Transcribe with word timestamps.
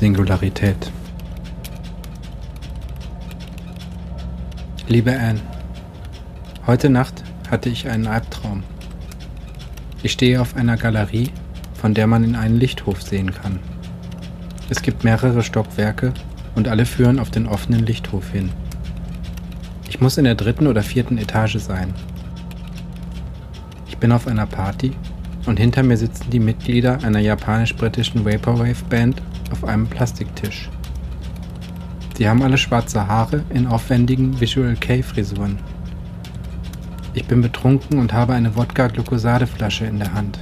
Singularität. 0.00 0.90
Liebe 4.88 5.12
Anne, 5.12 5.40
heute 6.66 6.88
Nacht 6.88 7.22
hatte 7.50 7.68
ich 7.68 7.86
einen 7.86 8.06
Albtraum. 8.06 8.62
Ich 10.02 10.12
stehe 10.12 10.40
auf 10.40 10.56
einer 10.56 10.78
Galerie, 10.78 11.28
von 11.74 11.92
der 11.92 12.06
man 12.06 12.24
in 12.24 12.34
einen 12.34 12.58
Lichthof 12.58 13.02
sehen 13.02 13.34
kann. 13.34 13.58
Es 14.70 14.80
gibt 14.80 15.04
mehrere 15.04 15.42
Stockwerke 15.42 16.14
und 16.54 16.66
alle 16.66 16.86
führen 16.86 17.18
auf 17.18 17.30
den 17.30 17.46
offenen 17.46 17.84
Lichthof 17.84 18.30
hin. 18.30 18.48
Ich 19.90 20.00
muss 20.00 20.16
in 20.16 20.24
der 20.24 20.34
dritten 20.34 20.66
oder 20.66 20.82
vierten 20.82 21.18
Etage 21.18 21.58
sein. 21.58 21.92
Ich 23.86 23.98
bin 23.98 24.12
auf 24.12 24.26
einer 24.26 24.46
Party 24.46 24.92
und 25.46 25.58
hinter 25.58 25.82
mir 25.82 25.96
sitzen 25.96 26.30
die 26.30 26.40
Mitglieder 26.40 27.02
einer 27.02 27.20
japanisch-britischen 27.20 28.24
Vaporwave-Band 28.24 29.22
auf 29.52 29.64
einem 29.64 29.86
Plastiktisch. 29.86 30.68
Sie 32.16 32.28
haben 32.28 32.42
alle 32.42 32.58
schwarze 32.58 33.06
Haare 33.06 33.44
in 33.50 33.66
aufwendigen 33.66 34.38
Visual 34.40 34.76
K-Frisuren. 34.76 35.58
Ich 37.14 37.24
bin 37.24 37.40
betrunken 37.40 37.98
und 37.98 38.12
habe 38.12 38.34
eine 38.34 38.54
Wodka-Glucosadeflasche 38.54 39.86
in 39.86 39.98
der 39.98 40.12
Hand. 40.12 40.38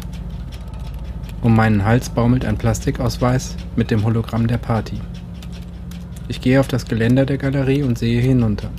Um 1.41 1.55
meinen 1.55 1.85
Hals 1.85 2.10
baumelt 2.10 2.45
ein 2.45 2.59
Plastikausweis 2.59 3.57
mit 3.76 3.91
dem 3.93 4.04
Hologramm 4.04 4.49
der 4.49 4.59
Party. 4.59 5.01
Ich 6.26 6.41
gehe 6.41 6.59
auf 6.59 6.69
das 6.69 6.85
Geländer 6.85 7.24
der 7.24 7.38
Galerie 7.38 7.85
und 7.85 7.96
sehe 7.96 8.21
hinunter. 8.21 8.71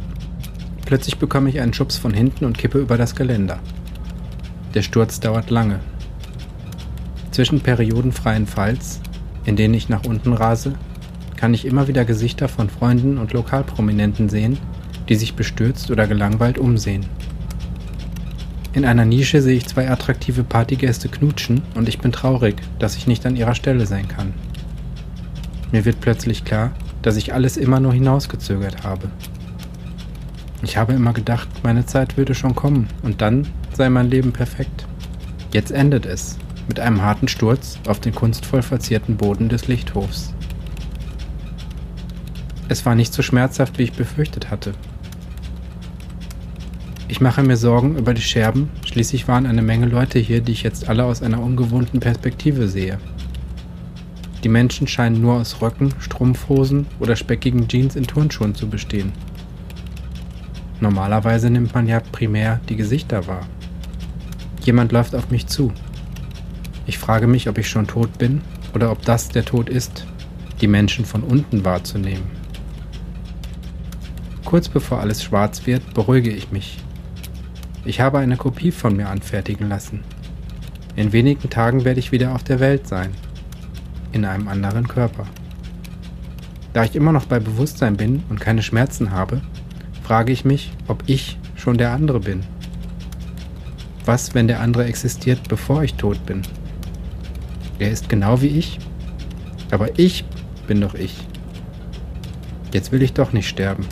Plötzlich 0.86 1.17
bekomme 1.17 1.50
ich 1.50 1.62
einen 1.62 1.73
Schubs 1.73 1.97
von 1.97 2.14
hinten 2.14 2.45
und 2.45 2.58
kippe 2.58 2.80
über 2.80 2.97
das 2.97 3.16
Geländer. 3.16 3.59
Der 4.73 4.81
Sturz 4.81 5.20
dauert 5.20 5.50
lange. 5.50 5.80
Zwischen 7.40 7.62
periodenfreien 7.62 8.48
Falls, 8.48 9.00
in 9.45 9.56
denen 9.56 9.73
ich 9.73 9.88
nach 9.88 10.04
unten 10.04 10.34
rase, 10.34 10.73
kann 11.38 11.54
ich 11.54 11.64
immer 11.64 11.88
wieder 11.88 12.04
Gesichter 12.04 12.50
von 12.50 12.70
Freunden 12.70 13.18
und 13.18 13.31
Lokalprominenten 13.31 14.28
sehen, 14.28 14.58
die 15.08 15.16
sich 15.16 15.36
bestürzt 15.36 15.90
oder 15.90 16.06
gelangweilt 16.06 16.58
umsehen. 16.58 17.06
In 18.73 18.84
einer 18.84 19.06
Nische 19.06 19.42
sehe 19.42 19.56
ich 19.56 19.68
zwei 19.68 19.90
attraktive 19.90 20.44
Partygäste 20.44 21.08
knutschen 21.08 21.62
und 21.76 21.88
ich 21.88 22.00
bin 22.00 22.12
traurig, 22.12 22.58
dass 22.78 22.98
ich 22.98 23.08
nicht 23.08 23.26
an 23.26 23.38
ihrer 23.38 23.56
Stelle 23.56 23.86
sein 23.86 24.09
kann. 24.09 24.34
Mir 25.72 25.86
wird 25.86 26.02
plötzlich 26.02 26.44
klar, 26.44 26.72
dass 27.03 27.16
ich 27.16 27.34
alles 27.34 27.56
immer 27.56 27.80
nur 27.80 27.94
hinausgezögert 27.94 28.84
habe. 28.84 29.08
Ich 30.62 30.76
habe 30.76 30.92
immer 30.92 31.14
gedacht, 31.14 31.48
meine 31.64 31.86
Zeit 31.86 32.18
würde 32.18 32.36
schon 32.36 32.53
kommen 32.53 32.90
und 33.02 33.22
dann 33.22 33.48
sei 33.72 33.90
mein 33.90 34.09
Leben 34.09 34.34
perfekt. 34.34 34.86
Jetzt 35.53 35.72
endet 35.72 36.06
es 36.06 36.38
mit 36.70 36.80
einem 36.80 37.02
harten 37.02 37.28
Sturz 37.28 37.80
auf 37.88 38.00
den 38.00 38.16
kunstvoll 38.16 38.62
verzierten 38.62 39.17
Boden 39.17 39.50
des 39.50 39.67
Lichthofs. 39.67 40.34
Es 42.70 42.86
war 42.86 42.94
nicht 42.94 43.12
so 43.12 43.23
schmerzhaft, 43.23 43.80
wie 43.80 43.84
ich 43.84 43.94
befürchtet 43.94 44.52
hatte. 44.52 44.73
Ich 47.08 47.20
mache 47.20 47.42
mir 47.42 47.58
Sorgen 47.58 47.97
über 47.97 48.14
die 48.14 48.22
Scherben, 48.22 48.70
schließlich 48.86 49.28
waren 49.28 49.47
eine 49.47 49.64
Menge 49.64 49.88
Leute 49.88 50.20
hier, 50.20 50.42
die 50.42 50.52
ich 50.52 50.62
jetzt 50.62 50.88
alle 50.88 51.06
aus 51.06 51.23
einer 51.23 51.42
ungewohnten 51.42 52.00
Perspektive 52.00 52.67
sehe. 52.67 53.00
Die 54.44 54.50
Menschen 54.50 54.88
scheinen 54.88 55.20
nur 55.20 55.34
aus 55.34 55.59
Röcken, 55.62 55.92
Strumpfhosen 56.00 56.86
oder 57.00 57.16
speckigen 57.16 57.67
Jeans 57.67 57.95
in 57.95 58.06
Turnschuhen 58.06 58.53
zu 58.53 58.69
bestehen. 58.69 59.12
Normalerweise 60.80 61.50
nimmt 61.50 61.74
man 61.74 61.88
ja 61.88 62.00
primär 62.00 62.62
die 62.69 62.75
Gesichter 62.75 63.25
wahr. 63.25 63.47
Jemand 64.62 64.91
läuft 64.91 65.16
auf 65.16 65.31
mich 65.31 65.47
zu. 65.47 65.74
Ich 66.89 66.97
frage 66.97 67.27
mich, 67.27 67.47
ob 67.47 67.57
ich 67.57 67.69
schon 67.69 67.88
tot 67.88 68.17
bin 68.17 68.41
oder 68.73 68.91
ob 68.91 69.01
das 69.05 69.29
der 69.29 69.45
Tod 69.45 69.69
ist, 69.69 70.05
die 70.59 70.67
Menschen 70.67 71.05
von 71.05 71.23
unten 71.23 71.63
wahrzunehmen. 71.63 72.27
Kurz 74.44 74.67
bevor 74.67 75.00
alles 75.00 75.23
schwarz 75.23 75.66
wird, 75.66 75.94
beruhige 75.94 76.31
ich 76.31 76.51
mich 76.51 76.79
ich 77.85 78.01
habe 78.01 78.19
eine 78.19 78.38
Kopie 78.38 78.72
von 78.72 78.95
mir 78.95 79.09
anfertigen 79.09 79.69
lassen. 79.69 80.03
In 80.95 81.13
wenigen 81.13 81.50
Tagen 81.50 81.85
werde 81.85 82.00
ich 82.00 82.11
wieder 82.11 82.35
auf 82.35 82.44
der 82.44 82.59
Welt 82.59 82.88
sein. 82.88 83.11
In 84.11 84.25
einem 84.25 84.47
anderen 84.47 84.88
Körper. 84.88 85.25
Da 86.73 86.83
ich 86.83 86.95
immer 86.95 87.11
noch 87.11 87.25
bei 87.25 87.39
Bewusstsein 87.39 87.95
bin 87.97 88.23
und 88.29 88.39
keine 88.39 88.61
Schmerzen 88.61 89.11
habe, 89.11 89.41
frage 90.03 90.31
ich 90.31 90.45
mich, 90.45 90.71
ob 90.88 91.03
ich 91.07 91.39
schon 91.56 91.77
der 91.77 91.91
andere 91.91 92.19
bin. 92.19 92.44
Was, 94.06 94.35
wenn 94.35 94.47
der 94.47 94.59
andere 94.59 94.85
existiert, 94.85 95.47
bevor 95.47 95.83
ich 95.83 95.95
tot 95.95 96.23
bin? 96.25 96.41
Er 97.79 97.91
ist 97.91 98.09
genau 98.09 98.41
wie 98.41 98.47
ich, 98.47 98.78
aber 99.72 99.97
ich 99.97 100.25
bin 100.67 100.81
doch 100.81 100.95
ich. 100.95 101.16
Jetzt 102.73 102.91
will 102.91 103.01
ich 103.01 103.13
doch 103.13 103.31
nicht 103.31 103.47
sterben. 103.47 103.88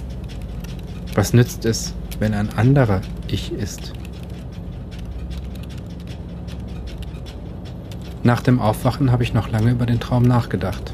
Was 1.16 1.34
nützt 1.34 1.66
es, 1.66 1.96
wenn 2.20 2.34
ein 2.34 2.50
anderer 2.58 3.02
Ich 3.28 3.52
ist. 3.54 3.94
Nach 8.24 8.42
dem 8.42 8.60
Aufwachen 8.60 9.12
habe 9.12 9.24
ich 9.24 9.34
noch 9.34 9.50
lange 9.50 9.72
über 9.72 9.86
den 9.86 10.02
Traum 10.02 10.24
nachgedacht. 10.24 10.94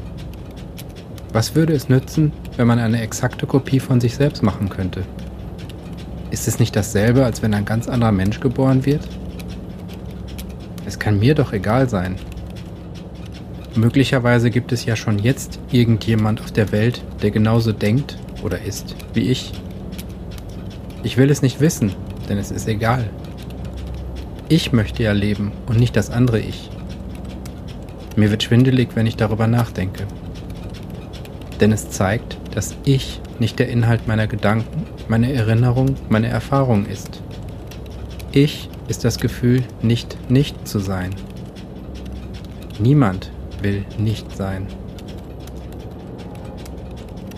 Was 1.32 1.56
würde 1.56 1.72
es 1.72 1.88
nützen, 1.88 2.32
wenn 2.56 2.68
man 2.68 2.78
eine 2.78 3.00
exakte 3.02 3.46
Kopie 3.46 3.80
von 3.80 4.00
sich 4.00 4.14
selbst 4.14 4.44
machen 4.44 4.68
könnte? 4.68 5.02
Ist 6.30 6.46
es 6.46 6.60
nicht 6.60 6.76
dasselbe, 6.76 7.24
als 7.24 7.42
wenn 7.42 7.54
ein 7.54 7.64
ganz 7.64 7.88
anderer 7.88 8.12
Mensch 8.12 8.38
geboren 8.38 8.86
wird? 8.86 9.06
Es 10.86 10.98
kann 10.98 11.18
mir 11.18 11.34
doch 11.34 11.52
egal 11.52 11.88
sein. 11.88 12.16
Möglicherweise 13.76 14.50
gibt 14.50 14.70
es 14.70 14.84
ja 14.84 14.94
schon 14.94 15.18
jetzt 15.18 15.58
irgendjemand 15.72 16.40
auf 16.40 16.52
der 16.52 16.70
Welt, 16.70 17.02
der 17.22 17.32
genauso 17.32 17.72
denkt 17.72 18.16
oder 18.42 18.62
ist 18.62 18.94
wie 19.14 19.30
ich. 19.30 19.52
Ich 21.02 21.16
will 21.16 21.28
es 21.28 21.42
nicht 21.42 21.60
wissen, 21.60 21.92
denn 22.28 22.38
es 22.38 22.52
ist 22.52 22.68
egal. 22.68 23.10
Ich 24.48 24.72
möchte 24.72 25.02
ja 25.02 25.12
leben 25.12 25.50
und 25.66 25.80
nicht 25.80 25.96
das 25.96 26.10
andere 26.10 26.38
Ich. 26.38 26.70
Mir 28.14 28.30
wird 28.30 28.44
schwindelig, 28.44 28.90
wenn 28.94 29.06
ich 29.06 29.16
darüber 29.16 29.48
nachdenke. 29.48 30.06
Denn 31.60 31.72
es 31.72 31.90
zeigt, 31.90 32.38
dass 32.54 32.76
ich 32.84 33.20
nicht 33.40 33.58
der 33.58 33.68
Inhalt 33.68 34.06
meiner 34.06 34.28
Gedanken, 34.28 34.86
meine 35.08 35.32
Erinnerung, 35.32 35.96
meine 36.08 36.28
Erfahrung 36.28 36.86
ist. 36.86 37.20
Ich 38.30 38.68
ist 38.86 39.04
das 39.04 39.18
Gefühl, 39.18 39.64
nicht 39.82 40.30
nicht 40.30 40.68
zu 40.68 40.78
sein. 40.78 41.10
Niemand 42.78 43.30
will 43.64 43.84
nicht 43.98 44.36
sein. 44.36 44.68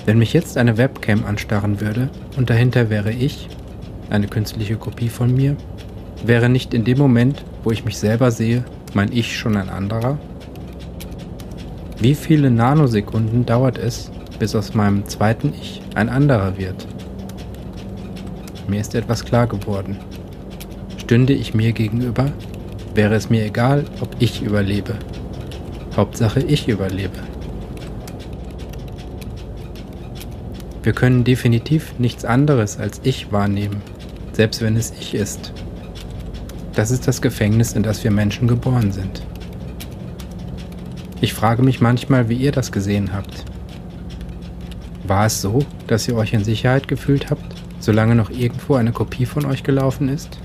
Wenn 0.05 0.19
mich 0.19 0.35
jetzt 0.35 0.59
eine 0.59 0.77
Webcam 0.77 1.25
anstarren 1.25 1.81
würde 1.81 2.11
und 2.37 2.51
dahinter 2.51 2.91
wäre 2.91 3.13
ich, 3.13 3.49
eine 4.11 4.29
künstliche 4.29 4.77
Kopie 4.77 5.09
von 5.09 5.35
mir? 5.35 5.57
Wäre 6.25 6.49
nicht 6.49 6.75
in 6.75 6.85
dem 6.85 6.99
Moment, 6.99 7.45
wo 7.65 7.71
ich 7.71 7.85
mich 7.85 7.99
selber 7.99 8.31
sehe, 8.31 8.65
mein 8.95 9.11
Ich 9.13 9.37
schon 9.37 9.57
ein 9.57 9.69
anderer? 9.69 10.19
Wie 11.99 12.15
viele 12.15 12.51
Nanosekunden 12.51 13.47
dauert 13.47 13.79
es, 13.79 14.11
bis 14.39 14.55
aus 14.55 14.75
meinem 14.75 15.07
zweiten 15.07 15.53
Ich 15.61 15.81
ein 15.95 16.09
anderer 16.09 16.57
wird? 16.57 16.87
Mir 18.69 18.81
ist 18.81 18.95
etwas 18.95 19.25
klar 19.25 19.47
geworden. 19.47 19.97
Stünde 20.99 21.33
ich 21.33 21.55
mir 21.55 21.73
gegenüber, 21.73 22.27
wäre 22.95 23.15
es 23.15 23.31
mir 23.31 23.45
egal, 23.45 23.85
ob 24.01 24.11
ich 24.19 24.43
überlebe. 24.43 24.95
Hauptsache 25.97 26.41
ich 26.41 26.69
überlebe. 26.69 27.19
Wir 30.83 30.93
können 30.93 31.25
definitiv 31.25 31.98
nichts 31.98 32.25
anderes 32.25 32.78
als 32.78 33.01
ich 33.03 33.33
wahrnehmen 33.33 33.83
selbst 34.37 34.60
wenn 34.60 34.77
es 34.77 34.93
ich 35.01 35.15
ist. 35.15 35.53
Das 36.75 36.91
ist 36.91 37.09
das 37.09 37.22
Gefängnis, 37.22 37.72
in 37.72 37.83
das 37.83 38.04
wir 38.04 38.10
Menschen 38.10 38.47
geboren 38.47 38.93
sind. 38.93 39.22
Ich 41.22 41.33
frage 41.33 41.63
mich 41.63 41.81
manchmal, 41.81 42.28
wie 42.28 42.34
ihr 42.34 42.53
das 42.53 42.71
gesehen 42.71 43.15
habt. 43.15 43.45
War 45.04 45.25
es 45.25 45.41
so, 45.41 45.60
dass 45.87 46.07
ihr 46.07 46.16
euch 46.16 46.34
in 46.34 46.45
Sicherheit 46.45 46.87
gefühlt 46.87 47.31
habt, 47.31 47.63
solange 47.81 48.15
noch 48.15 48.28
irgendwo 48.28 48.75
eine 48.75 48.93
Kopie 48.93 49.25
von 49.25 49.47
euch 49.47 49.63
gelaufen 49.63 50.10
ist? 50.10 50.39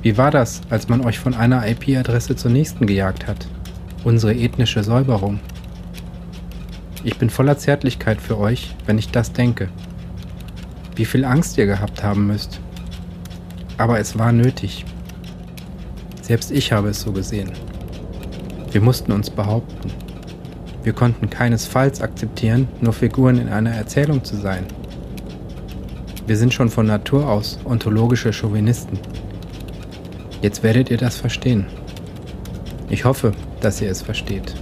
Wie 0.00 0.16
war 0.16 0.30
das, 0.30 0.62
als 0.70 0.88
man 0.88 1.04
euch 1.04 1.18
von 1.18 1.34
einer 1.34 1.68
IP-Adresse 1.68 2.34
zur 2.34 2.50
nächsten 2.50 2.86
gejagt 2.86 3.26
hat? 3.26 3.46
Unsere 4.04 4.34
ethnische 4.34 4.82
Säuberung. 4.82 5.40
Ich 7.04 7.18
bin 7.18 7.30
voller 7.30 7.58
Zärtlichkeit 7.58 8.20
für 8.20 8.38
euch, 8.38 8.74
wenn 8.86 8.98
ich 8.98 9.10
das 9.10 9.32
denke 9.32 9.68
wie 10.96 11.04
viel 11.04 11.24
Angst 11.24 11.58
ihr 11.58 11.66
gehabt 11.66 12.02
haben 12.02 12.26
müsst. 12.26 12.60
Aber 13.78 13.98
es 13.98 14.18
war 14.18 14.32
nötig. 14.32 14.84
Selbst 16.20 16.50
ich 16.50 16.72
habe 16.72 16.88
es 16.88 17.00
so 17.00 17.12
gesehen. 17.12 17.50
Wir 18.70 18.80
mussten 18.80 19.12
uns 19.12 19.30
behaupten. 19.30 19.90
Wir 20.82 20.92
konnten 20.92 21.30
keinesfalls 21.30 22.00
akzeptieren, 22.00 22.68
nur 22.80 22.92
Figuren 22.92 23.38
in 23.38 23.48
einer 23.48 23.70
Erzählung 23.70 24.24
zu 24.24 24.36
sein. 24.36 24.66
Wir 26.26 26.36
sind 26.36 26.54
schon 26.54 26.68
von 26.68 26.86
Natur 26.86 27.28
aus 27.28 27.58
ontologische 27.64 28.32
Chauvinisten. 28.32 28.98
Jetzt 30.40 30.62
werdet 30.62 30.90
ihr 30.90 30.96
das 30.96 31.16
verstehen. 31.16 31.66
Ich 32.88 33.04
hoffe, 33.04 33.32
dass 33.62 33.80
ihr 33.80 33.90
es 33.90 34.02
versteht. 34.02 34.54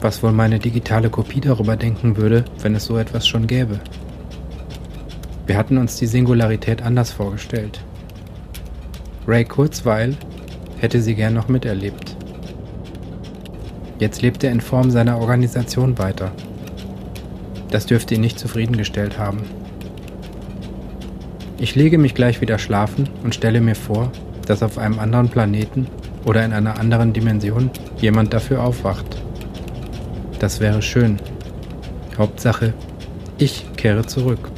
was 0.00 0.22
wohl 0.22 0.32
meine 0.32 0.58
digitale 0.58 1.10
Kopie 1.10 1.40
darüber 1.40 1.76
denken 1.76 2.16
würde, 2.16 2.44
wenn 2.62 2.74
es 2.74 2.86
so 2.86 2.96
etwas 2.96 3.28
schon 3.28 3.46
gäbe. 3.46 3.80
Wir 5.46 5.58
hatten 5.58 5.78
uns 5.78 5.96
die 5.96 6.06
Singularität 6.06 6.82
anders 6.82 7.12
vorgestellt. 7.12 7.84
Ray 9.26 9.44
Kurzweil 9.44 10.16
hätte 10.78 11.02
sie 11.02 11.14
gern 11.14 11.34
noch 11.34 11.48
miterlebt. 11.48 12.16
Jetzt 13.98 14.22
lebt 14.22 14.42
er 14.42 14.52
in 14.52 14.62
Form 14.62 14.90
seiner 14.90 15.18
Organisation 15.18 15.98
weiter. 15.98 16.32
Das 17.70 17.84
dürfte 17.84 18.14
ihn 18.14 18.22
nicht 18.22 18.38
zufriedengestellt 18.38 19.18
haben. 19.18 19.42
Ich 21.58 21.74
lege 21.74 21.98
mich 21.98 22.14
gleich 22.14 22.40
wieder 22.40 22.58
schlafen 22.58 23.06
und 23.22 23.34
stelle 23.34 23.60
mir 23.60 23.74
vor, 23.74 24.10
dass 24.46 24.62
auf 24.62 24.78
einem 24.78 24.98
anderen 24.98 25.28
Planeten 25.28 25.86
oder 26.24 26.44
in 26.44 26.52
einer 26.52 26.78
anderen 26.78 27.12
Dimension 27.12 27.70
jemand 28.00 28.32
dafür 28.32 28.62
aufwacht. 28.62 29.06
Das 30.38 30.60
wäre 30.60 30.82
schön. 30.82 31.18
Hauptsache, 32.16 32.74
ich 33.38 33.64
kehre 33.76 34.04
zurück. 34.06 34.50